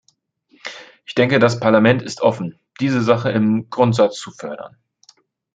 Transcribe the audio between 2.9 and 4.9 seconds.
Sache im Grundsatz zu fördern.